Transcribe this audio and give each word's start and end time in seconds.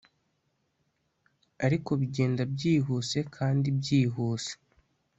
ariko 1.65 1.91
bigenda 1.99 2.41
byihuse 2.53 3.17
kandi 3.35 3.67
byihuse 3.77 4.51